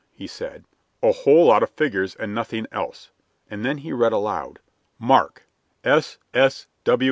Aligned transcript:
he 0.15 0.25
said; 0.25 0.65
"a 1.03 1.11
whole 1.11 1.45
lot 1.45 1.61
of 1.61 1.69
figures 1.69 2.15
and 2.15 2.33
nothing 2.33 2.65
else." 2.71 3.11
And 3.51 3.63
then 3.63 3.77
he 3.77 3.93
read 3.93 4.13
aloud, 4.13 4.57
"'Mark 4.99 5.43
S. 5.83 6.17
S. 6.33 6.65